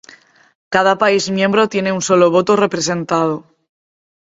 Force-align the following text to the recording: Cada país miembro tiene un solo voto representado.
Cada 0.73 0.97
país 1.03 1.23
miembro 1.37 1.69
tiene 1.69 1.91
un 1.97 2.01
solo 2.09 2.31
voto 2.31 2.55
representado. 2.55 3.35